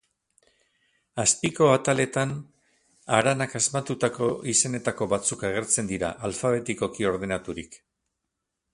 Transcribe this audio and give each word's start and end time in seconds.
Azpiko 1.23 1.67
ataletan 1.73 2.31
Aranak 3.19 3.55
asmatutako 3.61 4.31
izenetako 4.55 5.11
batzuk 5.15 5.47
agertzen 5.51 5.95
dira, 5.95 6.13
alfabetikoki 6.31 7.11
ordenaturik. 7.13 7.83